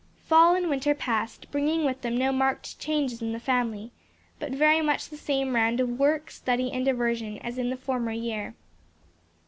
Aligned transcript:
Fall 0.23 0.55
and 0.55 0.67
winter 0.67 0.95
passed, 0.95 1.51
bringing 1.51 1.85
with 1.85 2.01
them 2.01 2.17
no 2.17 2.31
marked 2.31 2.79
changes 2.79 3.21
in 3.21 3.33
the 3.33 3.39
family, 3.39 3.91
but 4.39 4.51
very 4.51 4.81
much 4.81 5.09
the 5.09 5.15
same 5.15 5.53
round 5.55 5.79
of 5.79 5.99
work, 5.99 6.31
study 6.31 6.71
and 6.71 6.83
diversion 6.83 7.37
as 7.43 7.59
in 7.59 7.69
the 7.69 7.77
former 7.77 8.11
year. 8.11 8.55